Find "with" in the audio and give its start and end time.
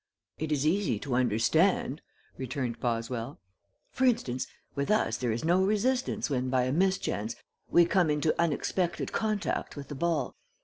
4.73-4.89, 9.75-9.89